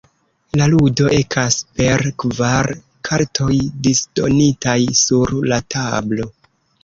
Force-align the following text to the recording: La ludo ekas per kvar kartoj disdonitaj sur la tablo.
La 0.59 0.67
ludo 0.69 1.09
ekas 1.17 1.57
per 1.81 2.03
kvar 2.23 2.69
kartoj 3.09 3.59
disdonitaj 3.89 4.77
sur 5.03 5.35
la 5.53 5.61
tablo. 5.77 6.27